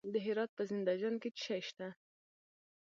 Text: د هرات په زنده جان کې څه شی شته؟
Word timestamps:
د 0.13 0.15
هرات 0.25 0.51
په 0.57 0.63
زنده 0.69 0.93
جان 1.01 1.15
کې 1.21 1.29
څه 1.35 1.39
شی 1.45 1.61
شته؟ 1.67 1.87